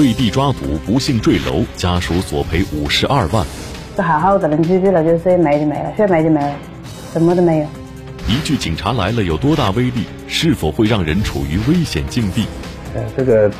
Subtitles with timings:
[0.00, 3.46] 为地抓捕不幸坠楼，家属索赔五十二万。
[3.94, 6.54] 这好好的人出去了，就是没就没了，说没就没了，
[7.12, 7.66] 什么都没有。
[8.26, 10.06] 一句“警察来了”有多大威力？
[10.26, 12.46] 是否会让人处于危险境地？
[12.94, 13.50] 呃，这个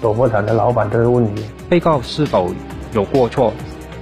[0.00, 2.54] 赌博场的老板这个问题，被告是否
[2.92, 3.52] 有过错，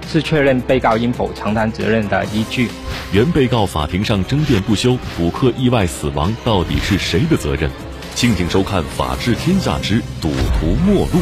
[0.07, 2.69] 是确认被告应否承担责任的依据。
[3.11, 7.71] 原被告法庭上争辩不休，补课意外死亡到底是谁的责任？
[8.17, 11.19] 敬请收看《法治天下之赌徒末路》。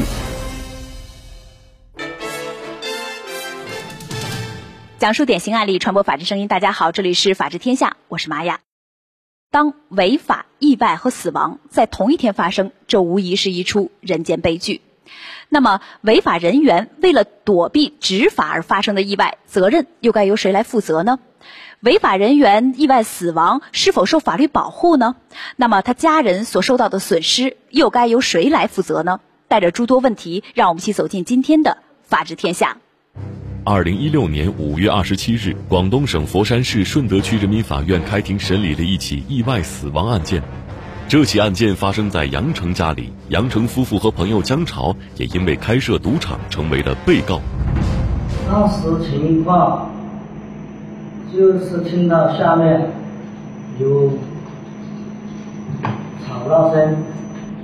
[4.97, 6.47] 讲述典型案例，传播法治声音。
[6.47, 8.61] 大家好，这里是法治天下，我是玛雅。
[9.51, 14.79] 当违法、意外和死亡在同一天发生，这无疑是一出人间悲剧。
[15.49, 21.19] 那么，违法人员为了躲避执法而发生的意外，责任又该由谁来负责呢？
[21.81, 25.15] 违法人员意外死亡是否受法律保护呢？
[25.55, 29.19] 那么，他家人所受到的损失又该由谁来负责呢？
[29.47, 32.77] 带着诸多问题，让我们一起走进今天的法治天下。
[33.63, 40.41] 二零一六年五月二十七日，广东省佛山市顺德区人民法院开庭审理了一起意外死亡案件。
[41.07, 47.39] 这起案件发生在杨成家里，杨成夫妇和朋友江潮也因为开设赌场成为了被告。
[48.47, 49.91] 当时情况
[51.31, 52.89] 就是听到下面
[53.79, 54.09] 有
[56.25, 56.97] 吵闹声，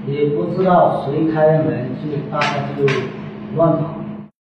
[0.06, 2.47] 也不知道谁开的门，就大家
[2.78, 2.86] 就
[3.56, 3.95] 乱跑。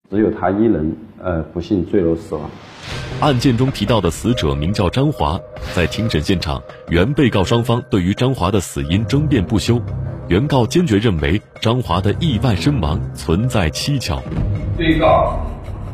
[0.08, 0.96] 只有他一人。
[1.20, 2.50] 呃，不幸坠楼死亡。
[3.20, 5.40] 案件中提到的死者名叫张华，
[5.74, 9.80] 在庭审现场，原被告双方对于张华的死因争辩不休。
[10.28, 14.20] 原告坚决认为张华的意外身亡存在蹊跷。
[14.76, 15.38] 被告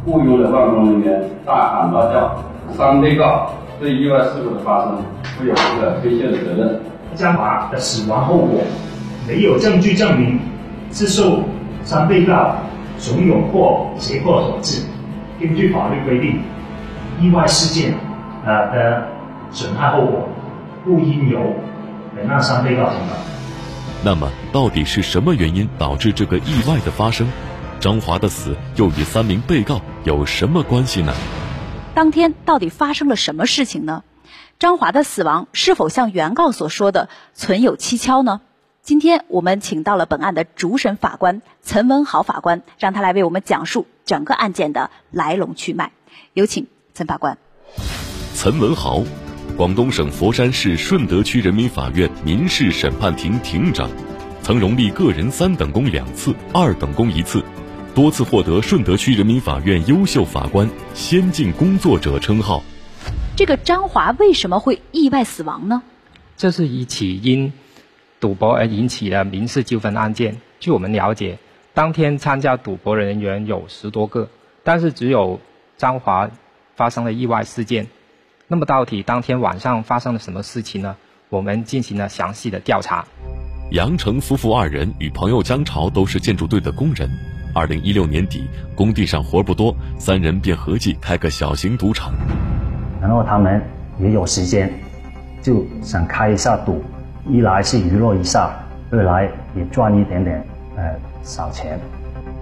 [0.05, 2.43] 雇佣的办公人员大喊大叫，
[2.77, 6.81] 三被告对意外事故的发生负有不可推卸的责任。
[7.15, 8.61] 张华的死亡后果
[9.29, 10.41] 没有证据证明
[10.91, 11.43] 是受
[11.85, 12.57] 三被告
[12.99, 14.83] 怂恿或胁迫所致。
[15.41, 16.41] 根据法律规定，
[17.21, 17.95] 意外事件
[18.47, 19.07] 呃的
[19.51, 20.29] 损害后果
[20.85, 21.55] 不应由
[22.17, 23.09] 本案三被告承担。
[24.03, 27.29] 那么，到底是什么原因导致这个意外的发生？
[27.79, 31.13] 张华的死又与三名被告有什么关系呢？
[31.95, 34.03] 当天到底发生了什么事情呢？
[34.59, 38.41] 张华的死亡是否像原告所说的存有蹊跷呢？
[38.83, 45.93] 今天我们请到了本案的主审法官陈文豪法官，让他来为我们讲述整个案件的来龙去脉。
[46.33, 46.67] 有请
[47.01, 47.39] 陈法官。
[48.35, 49.03] 岑文豪，
[49.57, 53.89] 广东省佛山市顺德区人民法院民事审判庭庭长，
[54.43, 57.43] 曾荣立个人三等功两次、二等功一次，
[57.95, 62.63] 多次获得顺德区人民法院优秀法官、先进工作者称号。
[63.35, 65.83] 这个张华为什么会意外死亡呢？
[66.37, 67.51] 这是一起因。
[68.21, 71.39] 赌博而引起的民事纠纷案件，据我们了解，
[71.73, 74.29] 当天参加赌博人员有十多个，
[74.63, 75.41] 但是只有
[75.79, 76.29] 张华
[76.81, 77.87] 发生了意外事件。
[78.49, 80.97] 那么到底当天晚上发生了什么事情呢？
[81.29, 83.05] 我们进行了详细的调查。
[83.73, 87.07] 杨成夫妇二人与朋友江潮都是建筑队的工人。
[87.55, 92.15] 二零一六年底，工地上活不多，三人便合计开个小型赌场。
[92.99, 93.63] 然后他们
[94.01, 94.73] 也有时间，
[95.43, 96.83] 就想开一下赌。
[97.29, 98.51] 一来是娱乐一下，
[98.91, 100.43] 二来也赚一点点
[100.77, 100.83] 呃
[101.23, 101.79] 小钱。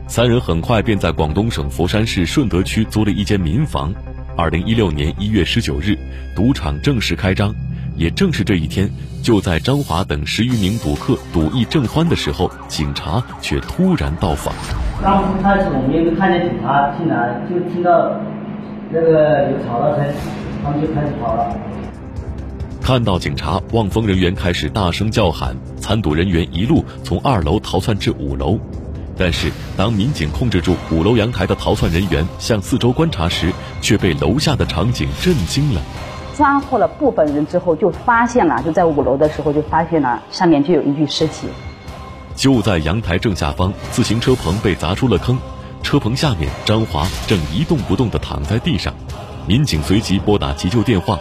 [0.06, 3.92] 三人很快便在广东省佛山市顺德区租了一间民房。
[4.38, 5.98] 二零一六年一月十九日，
[6.36, 7.52] 赌场正式开张。
[7.96, 8.88] 也正是这一天，
[9.20, 14.54] 就在张华等十余名赌客赌意正欢的时候，警察却突然到访。
[15.02, 18.12] 刚开始我们就看见警察进来，就听到
[18.92, 20.06] 那个有吵闹声，
[20.62, 21.56] 他们就开始跑了。
[22.80, 28.56] 看到警察，望风人员开始大声叫喊，参赌人员一路从二楼逃窜至五楼。
[29.18, 35.82] 但是，当民警控制住五楼阳台的逃窜人员，向四周观察时，却被楼下的场景震惊了。
[36.36, 41.48] 抓获了部分人之后，就发现了，就在五楼的时候就发现了上面就有一具尸体。
[42.36, 45.36] 就在阳台正下方，自行车棚被砸出了坑，
[45.82, 48.94] 车棚下面，张华正一动不动地躺在地上。
[49.48, 51.18] 民警随即拨打急救电话。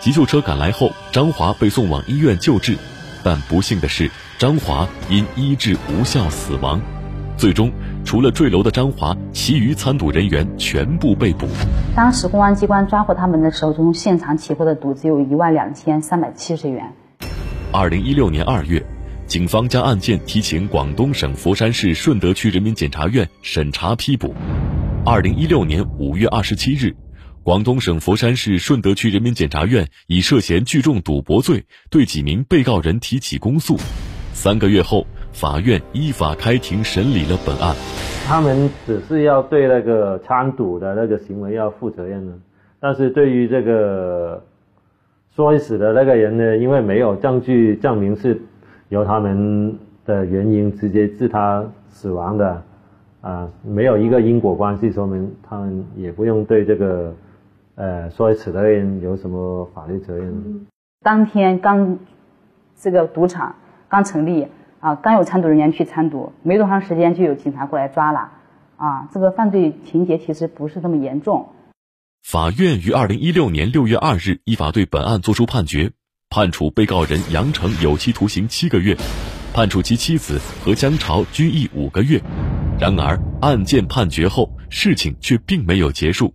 [0.00, 2.76] 急救车赶来后，张华被送往医院救治，
[3.24, 6.80] 但不幸的是，张华因医治无效死亡。
[7.38, 7.70] 最终，
[8.04, 11.46] 除了坠楼的张华，其余参赌人员全部被捕。
[11.94, 16.92] 当时公安机关抓获他们的时候，从现场起获的赌资有一万两千三百七十元。
[17.70, 18.84] 二零一六年二月，
[19.28, 24.34] 警方将案件提请广东省佛山市顺德区人民检察院审查批捕。
[25.06, 26.92] 二零一六年五月二十七日。
[27.44, 33.78] 广东省佛山市顺德区人民检察院以涉嫌聚众赌博罪对几名被告人提起公诉。
[34.34, 35.06] 三个月后，
[35.40, 37.72] 法院依法开庭审理了本案。
[38.26, 42.32] 他们只是要对那个参赌的那个行为要负责任呢，
[42.80, 44.42] 但是对于这个
[45.36, 48.42] 摔死的那个人呢，因为没有证据证明是
[48.88, 52.62] 由他们的原因直接致他死亡的，
[53.20, 57.14] 啊，没有一个因果关系，说明他们也不用对这个
[57.76, 60.66] 呃摔死的人有什么法律责任。
[61.04, 61.96] 当天刚
[62.76, 63.54] 这个赌场
[63.88, 64.48] 刚成立。
[64.80, 68.30] 啊，刚有参赌人员去参赌，没多长时间就有警察过来抓了。
[68.76, 71.48] 啊，这个犯罪情节其实不是那么严重。
[72.22, 75.90] 法院于二零一六年六月二日依法对本案作出判决，
[76.30, 78.96] 判处被告人杨成有期徒刑七个月，
[79.52, 82.22] 判处其妻子何江潮拘役五个月。
[82.78, 86.32] 然而，案件判决后，事情却并没有结束。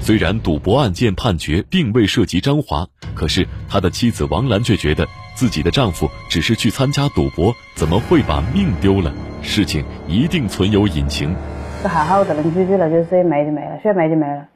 [0.00, 5.06] 虽然赌博案件判决并未涉及张华，可是他的妻子王兰却觉得。
[5.38, 9.14] 自己的丈夫只是去参加赌博，怎么会把命丢了？
[9.40, 11.32] 事情一定存有隐情。
[11.80, 14.48] 这好好的人居居了，就是没就没了，说没就没了，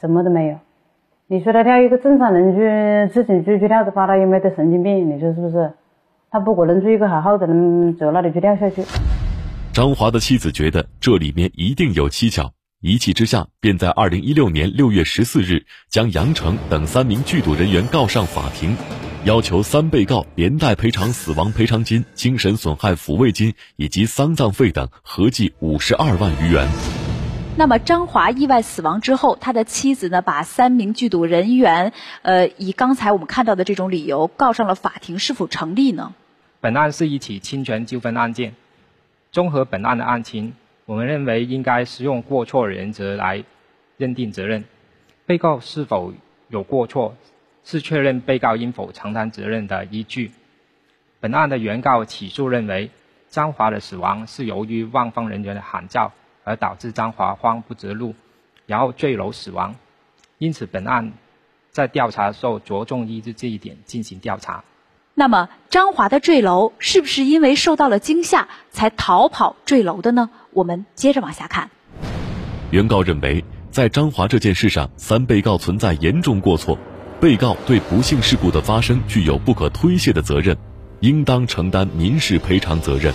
[0.00, 0.56] 什么都没有。
[1.26, 5.14] 你说他跳一个正常人去自己去去跳的话，他有没得神经病？
[5.14, 5.74] 你说是不是？
[6.30, 8.82] 他不可能做一个好好的人走那里去跳下去。
[9.74, 12.50] 张华的妻子觉得这里面一定有蹊跷，
[12.82, 18.74] 一气之下，便在二零一六年六月十四日将杨成等三名剧赌人员告上法庭。
[19.26, 26.66] 要求三被告连带赔偿死亡赔偿金、精神损害抚慰金以及丧葬费等，合计五十二万余元。
[27.58, 31.92] 那么张华意外死亡之后，他的妻子呢，把三名剧赌人员，
[32.22, 36.14] 呃，以刚才我们看到的这种理由告上了法庭，是否成立呢？
[36.62, 38.54] 本案是一起侵权纠纷案件，
[39.32, 40.54] 综合本案的案情，
[40.90, 43.44] 我们认为应该适用过错原则来
[43.96, 44.64] 认定责任。
[45.24, 46.12] 被告是否
[46.48, 47.14] 有过错？
[47.62, 50.32] 是确认被告应否承担责任的依据。
[51.20, 52.90] 本案的原告起诉认为，
[53.28, 56.10] 张华的死亡是由于望风人员的喊叫
[56.42, 58.16] 而导致张华慌不择路，
[58.66, 59.76] 然后坠楼死亡。
[60.38, 61.12] 因此，本案
[61.70, 64.64] 在调查的时候着重依据这一点进行调查。
[65.20, 70.30] 那么，张华的坠楼是不是因为受到了惊吓才逃跑坠楼的呢？
[70.54, 71.68] 我们接着往下看。
[72.70, 76.78] 原告认为，在张华这件事上，三被告存在严重过错。
[77.20, 80.56] 被告对不幸事故的发生具有不可推卸的责任，
[81.00, 83.12] 应当承担民事赔偿责任。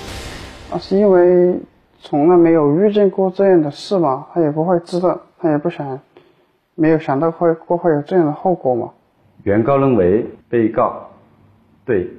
[0.69, 1.59] 啊，是因为
[1.99, 5.99] 从来没有遇见过这样的事嘛，他也不会知道，他也不想，
[6.75, 8.91] 没有想到会会会有这样的后果嘛。
[9.41, 11.09] 原告认为，被告
[11.85, 12.09] 对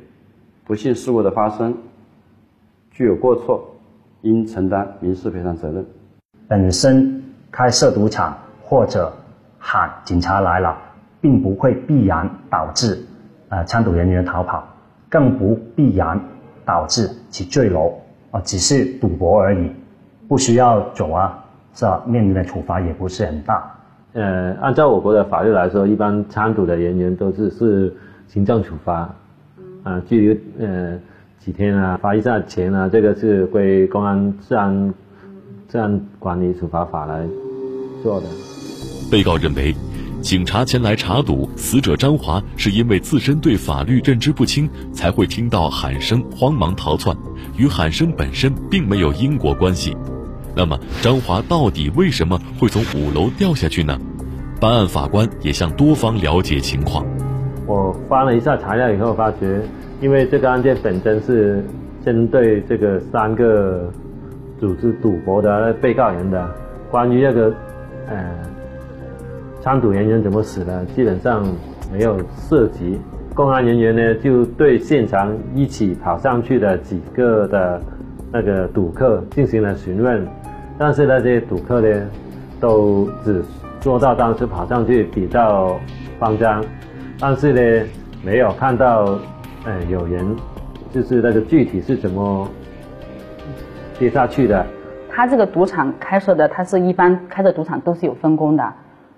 [0.65, 1.77] 不幸事故的发生
[2.91, 3.75] 具有过错，
[4.23, 5.85] 应承担民事赔偿责任。
[6.49, 9.13] 本身开设赌场或者
[9.59, 10.85] 喊警察来了。
[11.19, 13.05] 并不会必然导致，
[13.49, 14.65] 呃，参赌人员逃跑，
[15.09, 16.21] 更不必然
[16.65, 17.93] 导致其坠楼，
[18.31, 19.73] 啊，只是赌博而已，
[20.29, 22.05] 不需要走啊，是吧？
[22.07, 23.75] 面临的处罚也不是很大。
[24.13, 27.97] 呃，按照我国的法律来说，一般参赌的人员都是是
[28.29, 29.13] 行政处罚，
[29.87, 30.99] 啊，拘留呃
[31.39, 34.93] 几天啊，罚一下钱啊，这个是归公安治安
[35.69, 37.25] 治安管理处罚法来
[38.03, 38.27] 做的。
[39.11, 39.73] 被告认为。
[40.23, 47.17] 警察前来查赌，死者张华是因为自身对法律认知不清，才会听到喊声慌忙逃窜，
[47.57, 49.97] 与喊声本身并没有因果关系。
[50.57, 53.97] 那么，张华到底为什么会从五楼掉下去呢？
[54.61, 57.07] 办案法官也向多方了解情况。
[57.67, 59.61] 我翻了一下材料以后，发觉，
[60.01, 61.63] 因为这个案件本身是
[62.05, 63.91] 针对这个三个
[64.59, 66.49] 组织赌博的被告人的，
[66.91, 67.53] 关于这个，
[68.09, 68.17] 呃。
[69.63, 70.85] 参赌人员怎么死的？
[70.95, 71.45] 基本上
[71.93, 73.01] 没有涉及。
[73.35, 77.81] 公安人员呢，就对现场一起跑上去的几个的
[78.31, 80.25] 那个赌客进行了询问，
[80.79, 82.07] 但是那些赌客呢，
[82.61, 83.43] 都只
[83.81, 85.77] 说到当时跑上去比较
[86.21, 86.65] 慌张，
[87.19, 87.87] 但是呢，
[88.23, 89.19] 没有看到，
[89.65, 90.37] 呃，有人
[90.93, 92.47] 就是那个具体是怎么
[93.99, 94.67] 跌下去的。
[95.11, 98.73] 他这个赌场开设的，他是一般开设赌场都是有分工的。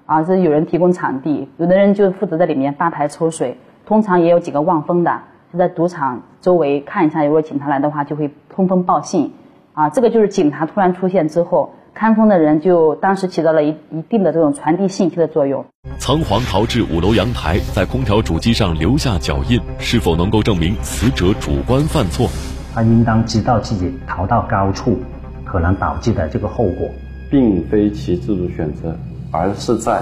[0.06, 5.20] 啊，是有人提供场地，有的人就负责在里面发牌抽水，通常也有几个望风的，
[5.52, 9.32] 就在赌场周围看一下，如果警察来的话，就会通风报信。
[9.74, 15.64] 啊，这个就是警察突然出现之后，看风的人就当时起到了一一定的这种传递信息的作用。
[15.98, 22.28] 仓皇逃至五楼阳台，在空调主机上留下脚印，是否能够证明死者主观犯错？
[22.74, 24.98] 他应当知道自己逃到高处
[25.44, 26.88] 可能导致的这个后果，
[27.30, 28.96] 并非其自主选择。
[29.30, 30.00] 而是在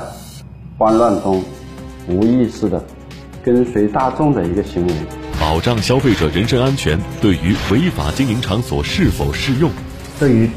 [0.78, 1.42] 慌乱中
[2.06, 2.80] 无意识的
[3.42, 4.94] 跟随大众的一个行为。
[5.40, 9.68] 保障消费者人身安全对于违法经营场所是否适用？
[10.20, 10.48] 对于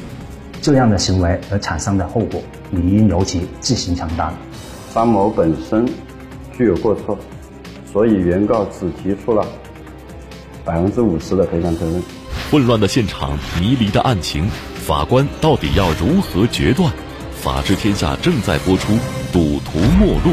[0.61, 4.33] 这样的行为而产生的后果，理应由其自行承担。
[4.93, 5.87] 张某本身
[6.57, 7.17] 具有过错，
[7.91, 9.45] 所以原告只提出了
[10.65, 12.01] 百分之五十的赔偿责任。
[12.51, 16.91] 混乱的现场，迷离的案情，法官到底要如何决断？
[17.41, 18.93] 法治天下正在播出
[19.31, 20.31] 《赌徒末路》。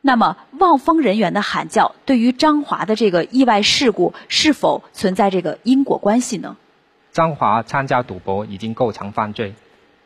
[0.00, 6.56] 那么，望风人员的喊叫对于张华的这个意外事故是否存在这个因果关系呢？
[7.14, 9.54] 张华参加赌博已经构成犯罪，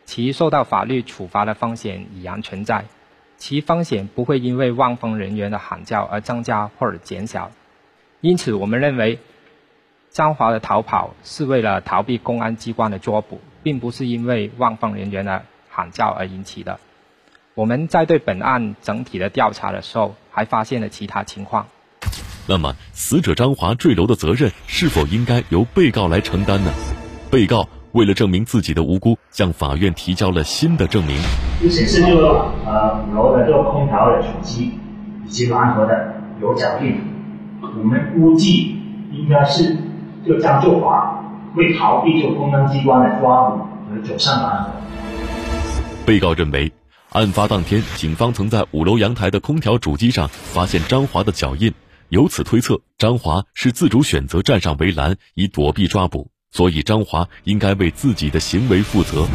[0.05, 2.85] 其受到法律处罚的风险已然存在，
[3.39, 7.51] 其风险不会因为望风人员的喊叫而增加或者减小。
[8.21, 9.21] 因此，我们认为
[10.11, 16.79] 张华的逃跑是为了逃避公安机关的捉捕，并不是因为望风人员的喊叫而引起的。
[17.55, 21.67] 我们在对本案整体的调查的时候，还发现了其他情况。
[22.47, 26.71] 那么，死者张华坠楼的责任是否应该由被告来承担呢？
[27.31, 31.17] 被告为了证明自己的无辜，向法院提交了新的证明。
[31.63, 32.17] 就显示，就
[32.65, 34.79] 呃五楼的这个空调的主机
[35.27, 37.01] 以及蓝盒的有脚印，
[37.61, 38.77] 我们估计
[39.13, 39.77] 应该是
[40.27, 41.23] 就张作华
[41.55, 44.71] 为逃避就公安机关的抓捕而走上蓝盒。
[46.07, 46.73] 被告认为。
[47.13, 51.73] 案发当天，警方曾在五楼阳台的空调主机上发现张华的脚印，
[52.11, 59.27] 由此推测张华是自主选择站上围栏以躲避抓捕，所以张华应该为自己的行为负责。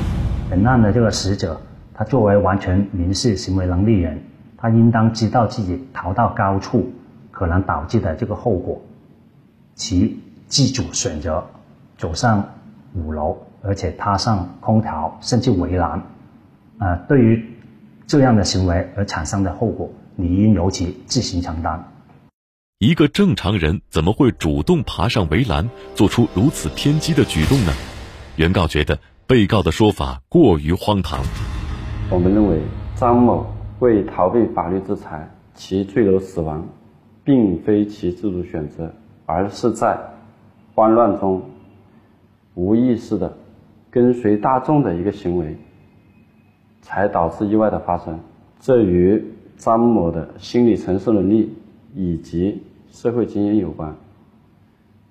[0.50, 1.60] 本案的这个死者，
[1.94, 4.22] 他作为完全民事行为能力人，
[4.58, 6.92] 他应当知道自己逃到高处
[7.32, 8.82] 可能导致的这个后果，
[9.76, 11.44] 其自主选择
[11.98, 12.44] 走上
[12.94, 16.02] 五楼，而且踏上空调甚至围栏，
[16.78, 17.50] 啊，对于。
[18.06, 21.82] 这样的行为而产生的后果，理应由其自行承担。
[22.84, 27.72] 一个正常人怎么会主动爬上围栏，做出如此偏激的举动呢？
[28.36, 31.22] 原告觉得被告的说法过于荒唐。
[32.12, 32.60] 我们认为
[32.94, 33.46] 张某
[33.80, 36.68] 为逃避法律制裁，其坠楼死亡，
[37.24, 38.94] 并非其自主选择，
[39.26, 39.98] 而是在
[40.76, 41.42] 慌乱中
[42.54, 43.38] 无意识的
[43.90, 45.56] 跟随大众的一个行为。
[46.82, 48.20] 才导致意外的发生，
[48.60, 49.24] 这与
[49.56, 51.54] 张某的心理承受能力
[51.96, 52.62] 以及
[52.94, 53.92] 社会经验有关，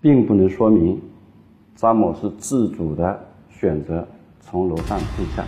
[0.00, 1.02] 并不能说明
[1.74, 3.18] 张某是自主的
[3.50, 4.06] 选择
[4.40, 5.42] 从楼上退下。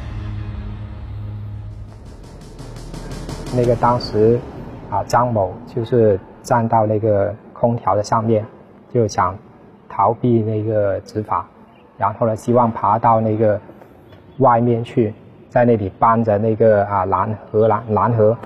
[3.56, 4.36] 那个当时
[4.90, 8.44] 啊，张某就是站到那个空调的上面，
[8.92, 9.38] 就想
[9.88, 11.48] 逃避那个执法，
[11.96, 13.58] 然后呢，希望爬到那个
[14.38, 15.14] 外面去。
[15.48, 18.36] 在那里搬着那个啊蓝盒蓝蓝盒，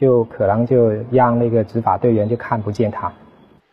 [0.00, 3.12] 就可能就让那个执法队员就看不见他。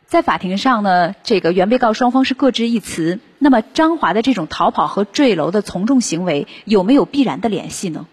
[0.06, 3.20] 在法庭上呢，这个原被告双方是各执一词。
[3.40, 8.06] 那么张华的这种逃跑和坠楼的从众行为有没有必然的联系呢？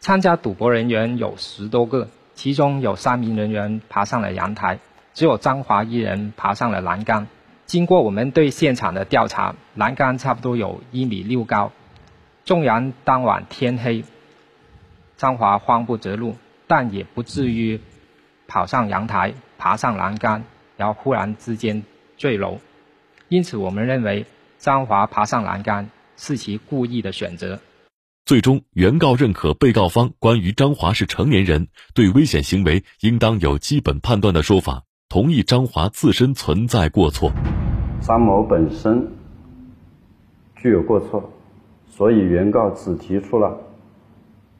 [0.00, 4.78] 参加赌博人员有十多个，其中有三名人员爬上了阳台，
[5.14, 7.26] 只有张华一人爬上了栏杆。
[7.66, 11.70] 经过我们对现场的调查，栏杆差不多有一米六高。
[12.44, 14.04] 纵然当晚天黑，
[15.18, 16.34] 张华慌不择路，
[16.70, 17.80] 但也不至于
[18.46, 20.40] 跑上阳台、爬上栏杆，
[20.76, 21.82] 然后忽然之间
[22.16, 22.60] 坠楼。
[23.28, 24.24] 因此，我们认为
[24.56, 27.58] 张华爬上栏杆是其故意的选择。
[28.24, 37.32] 最终，原告认可被告方关于张华是成年人，对危险行为应当有基本判断的说法，同意张华自身存在过错。
[38.00, 39.04] 张某本身
[40.54, 41.32] 具有过错。
[41.88, 43.58] 所以，原告只提出了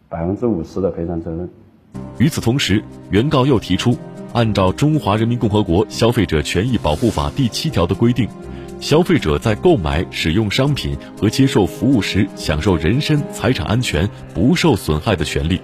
[0.09, 1.49] 百分之五十的赔偿责任。
[2.19, 3.97] 与此同时，原告又提出，
[4.33, 8.29] 按照《中华人民共和国消费者权益保护法》第七条的规定，
[8.79, 15.61] 消费者在购买、使用商品和接受服务时，享受人身、财产安全不受损害的权利。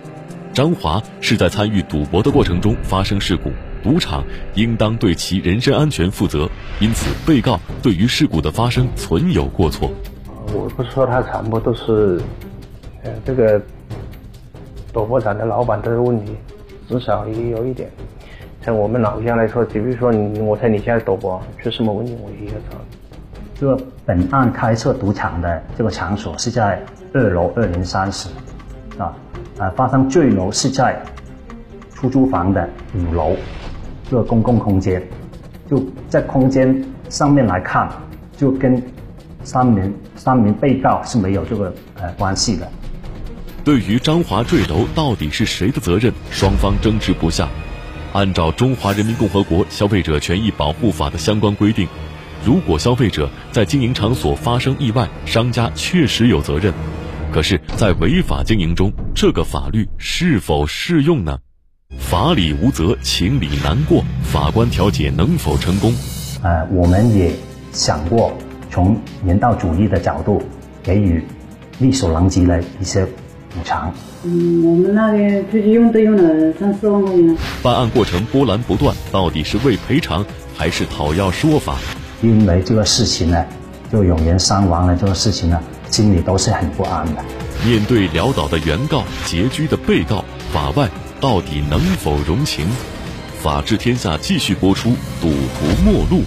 [0.52, 3.50] 张华是在参与赌博的过程中发生事故，
[3.82, 6.48] 赌场应当对其人身安全负责，
[6.80, 9.92] 因此，被告对于事故的发生存有过错。
[10.54, 12.18] 我不是说他全部都是，
[13.02, 13.60] 呃，这个
[14.96, 16.34] 赌博场的老板这个问题，
[16.88, 17.90] 至少也有一点。
[18.62, 22.78] 像我们老家来说，比如说你，我猜你现在赌博是什么问题，我也要找。
[23.56, 28.30] 这个本案开设赌场的这个场所是在二楼二零三室，
[28.96, 29.14] 啊，
[29.58, 30.98] 啊，发生坠楼是在
[31.92, 33.36] 出租房的五楼，
[34.08, 35.06] 这个公共空间，
[35.68, 37.86] 就在空间上面来看，
[38.34, 38.82] 就跟。
[39.44, 42.66] 三名三名被告是没有这个呃关系的。
[43.66, 47.48] 对于张华坠楼到底是谁的责任，双方争执不下。
[48.12, 51.88] 按照《中华人民共和国消费者权益保护法》的相关规定，
[52.44, 56.72] 如果消费者在经营场所发生意外，商家确实有责任。
[57.32, 61.36] 可是，在违法经营中，这个法律是否适用呢？
[61.98, 65.92] 法理无责，情理难过，法官调解能否成功？
[66.44, 67.32] 呃，我们也
[67.72, 68.32] 想过
[68.70, 70.40] 从人道主义的角度
[70.84, 71.24] 给予
[71.80, 73.04] 力所能及的一些
[73.56, 73.92] 补偿。
[74.24, 77.36] 嗯，我们那边出去用都用了三四万块钱。
[77.62, 80.24] 办案过程波澜不断，到底是为赔偿
[80.56, 81.76] 还是讨要说法？
[82.22, 83.44] 因为这个事情呢，
[83.90, 85.58] 就有人伤亡了，这个事情呢，
[85.88, 87.24] 心里都是很不安的。
[87.64, 90.88] 面对潦倒的原告、拮据的被告，法外
[91.20, 92.66] 到底能否容情？
[93.42, 96.22] 法治天下继续播出，赌徒末路。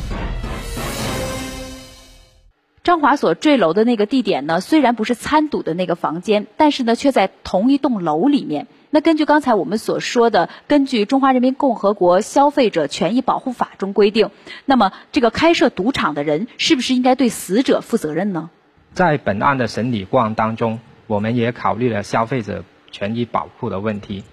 [2.90, 8.66] 张华所坠楼的那个地点呢，虽然不是参赌的那个房间，但是呢，却在同一栋楼里面。
[8.90, 14.32] 那根据刚才我们所说的，根据《中华人民共和国消费者权益保护法》中规定，
[14.66, 18.50] 那么这个开设赌场的人是不是应该对死者负责任呢？
[18.96, 24.24] 在本案的审理过程当中，我们也考虑了消费者权益保护的问题。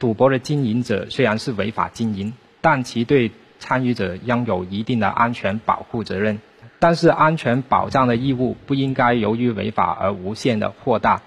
[0.00, 6.40] 赌博的经营者虽然是违法经营，但其对参与者应有一定的安全保护责任。
[6.82, 11.20] 但是，安全保障的义务不应该由于违法而无限的扩大。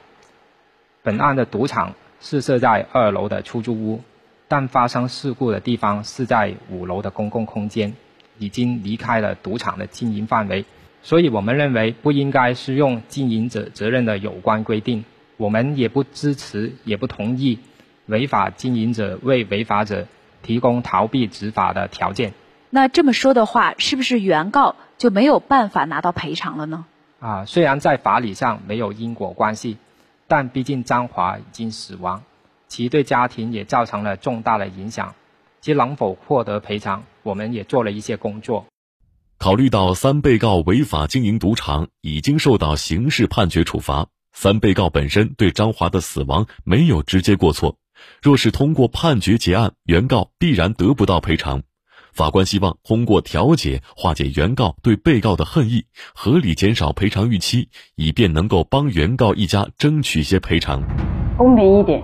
[1.04, 4.02] 本案的赌场是设在二楼的出租屋，
[4.48, 7.94] 但发生事故的地方是在五楼的公共空间，
[8.40, 10.66] 已经离开了赌场的经营范围，
[11.04, 15.06] 所以我们认为不应该适用经营者责任的有关规定。
[15.38, 17.60] 我们也不支持，也不同意
[18.08, 20.08] 违法经营者为违法者
[20.42, 22.34] 提供逃避执法的条件。
[22.76, 26.86] 那这么说的话，是不是原告就没有办法拿到赔偿了呢？
[27.20, 29.78] 啊，虽然在法理上没有因果关系，
[30.28, 32.24] 但毕竟张华已经死亡，
[32.68, 35.14] 其对家庭也造成了重大的影响，
[35.62, 38.66] 其能否获得赔偿，我们也做了一些工作。
[39.38, 47.76] 考虑到三被告违法经营赌场已经受到刑事判决处罚，三被告本身对张华的死亡没有直接过错，
[48.24, 51.62] 若是通过判决结案，原告必然得不到赔偿。
[52.14, 60.84] 法官希望通过调解化解原告对被告的恨意，合理减少赔偿预期，以便能够帮原告一家争取一些赔偿。
[61.38, 62.04] 公平一点，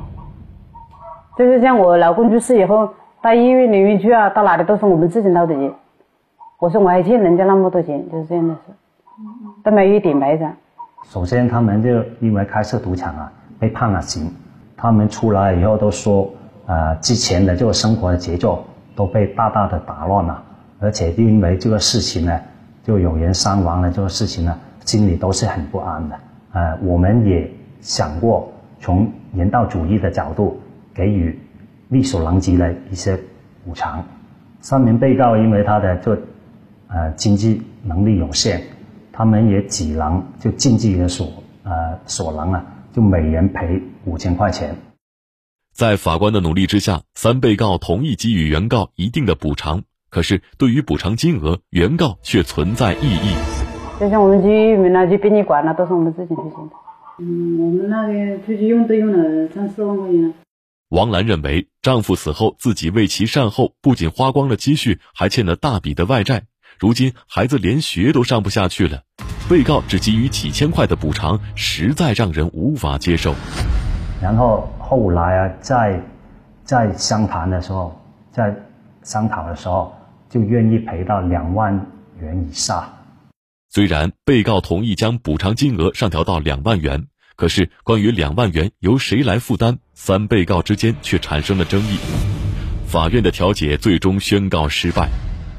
[1.38, 2.90] 就是像我老公去世以后，
[3.22, 5.72] 到医院里面去啊，到哪里都是我们自己掏的钱。
[6.60, 8.74] 我说我还欠人家那么多钱，就是这样的事，
[9.64, 10.56] 都没有一点赔偿。
[11.08, 14.34] 首先，他们就因为开设赌场啊，被判了刑。
[14.76, 16.28] 他们出来以后都说，
[16.66, 18.66] 呃，之前的这个生活的节奏。
[19.00, 20.44] 都被大大的打乱了，
[20.82, 22.38] 而且因为这个事情呢，
[22.84, 23.90] 就有人伤亡了。
[23.90, 26.20] 这个事情呢，心里都是很不安的。
[26.52, 30.60] 呃，我们也想过从人道主义的角度
[30.94, 31.40] 给予
[31.88, 33.18] 力所能及的一些
[33.64, 34.04] 补偿。
[34.60, 36.20] 三名被告因为他的这
[36.90, 38.62] 呃经济能力有限，
[39.14, 41.26] 他们也只能就尽自己的所
[41.64, 44.76] 呃所能啊，就每人赔五千块钱。
[45.80, 49.84] 在法官的努力之下，三被告同意给予原告一定的补偿。
[50.10, 53.34] 可是，对于补偿金额，原告却存在异议。
[53.98, 56.76] 就像我们去门那去殡仪馆，那都是我们自己出钱的。
[57.20, 60.34] 嗯，我们那个出去用都用了三四万块钱。
[60.90, 66.44] 王兰认为，丈夫死后自己为其善后，不仅花光了积蓄，还欠了大笔的外债。
[66.78, 69.04] 如今孩子连学都上不下去了，
[69.50, 73.34] 被告只给予几千块的补偿，实在让人无法接受。
[74.22, 74.70] 然后。
[74.90, 76.02] 后来啊，在
[76.64, 77.96] 在商谈的时候，
[78.32, 78.56] 在
[79.04, 79.96] 商讨的时候，
[80.32, 81.86] 就愿意赔到两万
[82.20, 82.92] 元以上。
[83.70, 92.00] 虽然被告同意将补偿金额上调到两万元，可是关于两万元由谁来负担，三被告之间却产生了争议。
[92.88, 95.08] 法院的调解最终宣告失败，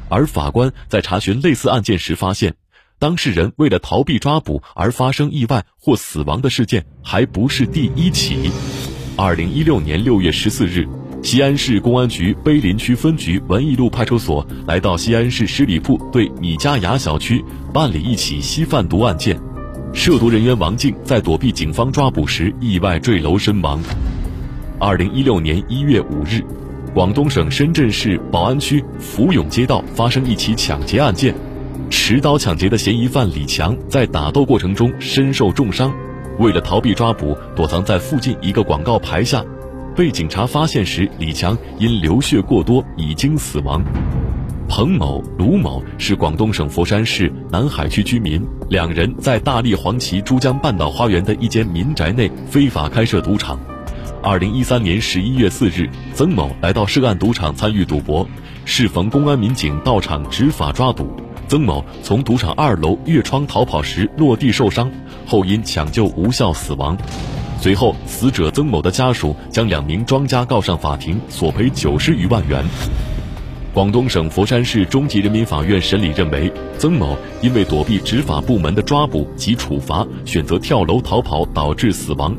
[0.08, 2.56] 而法官在查询类似案件时发现，
[2.98, 8.50] 当事人为了逃避抓捕而发生意外或死亡的事件还不是第一起。
[9.22, 10.88] 二零一六年六月十四日，
[11.22, 19.38] 西安市公安局碑林区分局文艺路派出所来到西安市十里铺对米家崖小区办理一起吸贩毒案件，
[19.92, 23.78] 涉毒人员王静在躲避警方抓捕时意外坠楼身亡。
[24.78, 26.42] 二零一六年一月五日，
[26.94, 31.34] 广东省深圳市宝安区福永街道发生一起抢劫案件，
[31.90, 35.92] 持刀抢劫的嫌疑犯李强在打斗过程中身受重伤。
[36.40, 39.44] 为了逃避抓捕，躲藏在附近一个广告牌下，
[39.94, 43.84] 被警察发现时，李强因流血过多已经死亡。
[44.66, 53.60] 彭某、卢某是广东省佛山市南海区居民，两人在大沥黄旗珠江半岛花园的一间民宅内非法开设赌场。
[54.22, 58.26] 二零一三年十一月四日，曾某来到涉案赌场参与赌博，
[58.64, 61.14] 适逢公安民警到场执法抓赌，
[61.50, 64.88] 曾某从赌场二楼越窗逃跑时落地受伤，
[65.26, 66.96] 后因抢救无效死亡。
[67.60, 72.64] 随后，死者曾某的家属将两名庄家告上法庭，索赔九十余万元。
[73.74, 82.32] 广东省佛山市中级人民法院审理认为，曾某因为躲避执法部门的抓捕及处罚，选择跳楼逃跑，导致死亡，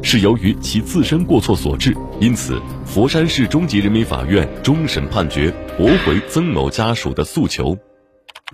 [0.00, 1.94] 是由于其自身过错所致。
[2.18, 7.76] 因此，佛山市中级人民法院终审判决驳回曾某家属的诉求。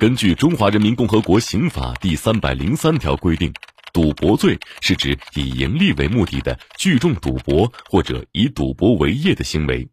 [0.01, 3.53] 根据《中华人民共和国刑法》第三百零三条规定，
[3.93, 9.87] 赌博罪是指以盈利为目的的聚众赌博或者以赌博为业的行为。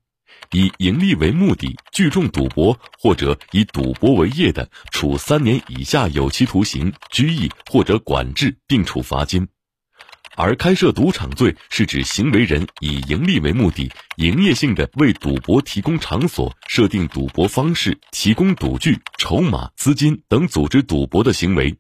[0.54, 9.44] 以盈利为目的聚众赌博或者以赌博为业的，处三年以下有期徒刑、拘役或者管制，并处罚金；
[10.38, 21.76] 而开设赌场罪是指行为人以盈利为目的，营业性的为赌博提供场所、设定赌博方式、提供赌具、筹码、资金等组织赌博的行为。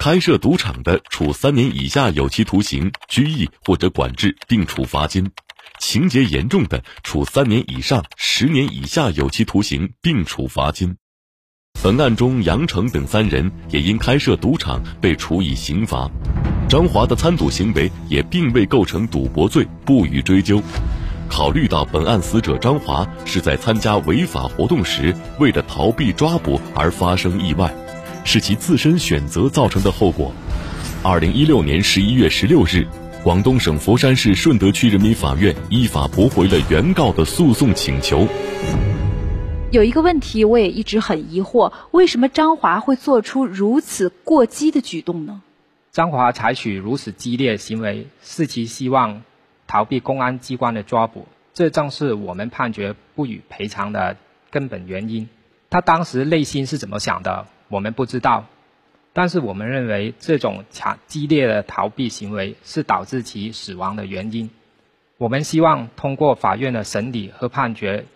[0.00, 5.30] 开设赌场的，处三年以下有期徒刑、拘役或者管制，并处罚金。
[5.78, 10.96] 情节严重的，处三年以上十年以下有期徒刑，并处罚金。
[11.80, 16.10] 本案中，杨成等三人也因开设赌场被处以刑罚。
[16.68, 20.60] 张华的参赌行为也并未构成赌博罪，不予追究。
[21.26, 27.74] 考虑到本案死者张华是在参加违法活动时，为了逃避抓捕而发生意外，
[28.22, 30.30] 是其自身选择造成的后果。
[31.02, 32.86] 二零一六年十一月十六日。
[33.24, 38.28] 广东省佛山市顺德区人民法院依法驳回了原告的诉讼请求。
[39.72, 45.42] 有一个问题，我也一直很疑惑：为什么张华会做出如此过激的举动呢？
[45.98, 49.24] 张华采取如此激烈行为，是其希望
[49.66, 54.16] 逃避公安机关的抓捕，这正是我们判决不予赔偿的
[54.48, 55.28] 根本原因。
[55.70, 58.46] 他当时内心是怎么想的，我们不知道。
[59.12, 64.48] 但是我们认为，这种强激烈的逃避行为是导致其死亡的原因。
[65.16, 68.06] 我们希望通过法院的审理和判决，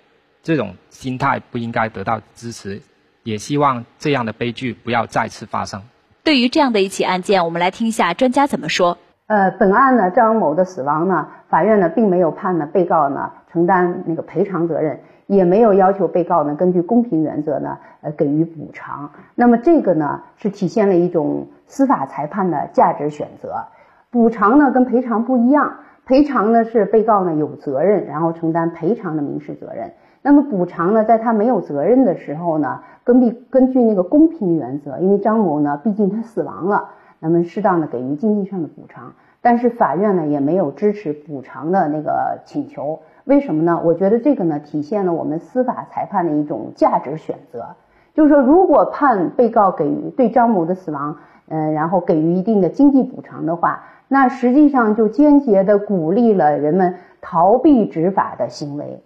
[0.45, 2.81] 这种心态不应该得到支持，
[3.25, 5.83] 也希望这样的悲剧不要再次发生。
[6.25, 8.97] 对于这样的一起案件，我们来听一下专家怎么说。
[9.27, 15.01] 呃，本案呢，张某的死亡呢，法院呢并没有判呢被告呢承担那个赔偿责任。
[15.29, 23.65] 也没有要求被告呢根据公平原则呢呃给予补偿，那么这个呢是体现了一种司法裁判的价值选择。
[24.11, 29.93] 补偿呢跟赔偿不一样，赔偿呢是被告呢有责任，然后承担赔偿的民事责任。
[30.23, 39.13] 那么补偿呢，在他没有责任的时候呢，根据根据那个公平原则，因为张某呢毕竟他死亡了，那么适当的给予经济上的补偿。
[39.41, 43.01] 但是法院呢也没有支持补偿的那个请求。
[43.25, 43.81] 为什么呢？
[43.85, 47.67] 我觉得这个呢，体现了我们司法裁判的一种价值选择。
[48.15, 51.17] 就是说，如果判被告给予对张某的死亡，
[51.49, 59.03] 嗯，然后给予一定的经济补偿的话，那实际上就间接的鼓励了人们逃避执法的行为。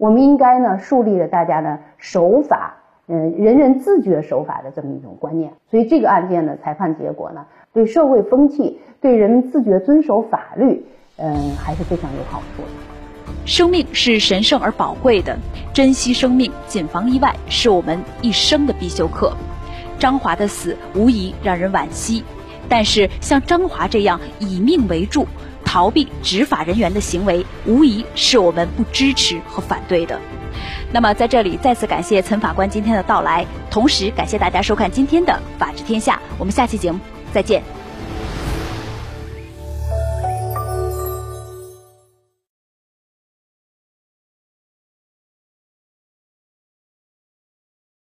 [0.00, 2.74] 我们应该呢，树立了大家的守法，
[3.06, 5.52] 嗯，人人自觉守法的这么一种观念。
[5.70, 10.82] 所以这个案件的裁判结果呢，对社会风气、对人们自觉遵守法律，
[11.18, 12.68] 嗯，还是非常有好处的。
[13.44, 15.36] 生命是神圣而宝贵的，
[15.70, 19.30] 珍惜生命，谨防意外，是我们一生的必修课。
[19.98, 22.24] 张华的死无疑让人惋惜，
[22.70, 25.26] 但是像张华这样以命为助、
[25.70, 30.18] 逃避执法人员的行为，无疑是我们不支持和反对的。
[30.90, 36.98] 那么，在这里再次感谢岑法官今天的到来，同时感谢大家收看今天的《法治天下》，我们下期节目
[37.32, 37.62] 再见。